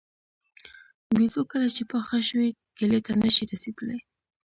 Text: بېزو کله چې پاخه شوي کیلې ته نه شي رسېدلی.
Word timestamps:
بېزو 1.15 1.41
کله 1.51 1.67
چې 1.75 1.83
پاخه 1.91 2.17
شوي 2.29 2.49
کیلې 2.77 2.99
ته 3.05 3.11
نه 3.21 3.29
شي 3.35 3.43
رسېدلی. 3.51 3.99